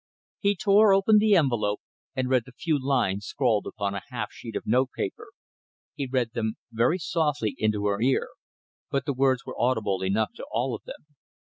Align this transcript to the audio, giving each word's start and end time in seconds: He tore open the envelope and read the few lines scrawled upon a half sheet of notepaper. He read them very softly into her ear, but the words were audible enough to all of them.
He 0.39 0.55
tore 0.55 0.95
open 0.95 1.19
the 1.19 1.35
envelope 1.35 1.79
and 2.15 2.27
read 2.27 2.45
the 2.47 2.53
few 2.53 2.83
lines 2.83 3.27
scrawled 3.27 3.67
upon 3.67 3.93
a 3.93 4.01
half 4.09 4.29
sheet 4.31 4.55
of 4.55 4.65
notepaper. 4.65 5.27
He 5.93 6.07
read 6.07 6.31
them 6.33 6.55
very 6.71 6.97
softly 6.97 7.53
into 7.59 7.85
her 7.85 8.01
ear, 8.01 8.29
but 8.89 9.05
the 9.05 9.13
words 9.13 9.45
were 9.45 9.61
audible 9.61 10.01
enough 10.01 10.31
to 10.37 10.45
all 10.51 10.73
of 10.73 10.85
them. 10.85 11.05